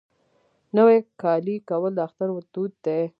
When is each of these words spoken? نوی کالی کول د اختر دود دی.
نوی 0.77 0.97
کالی 1.21 1.55
کول 1.69 1.91
د 1.95 1.99
اختر 2.07 2.29
دود 2.53 2.73
دی. 2.85 3.01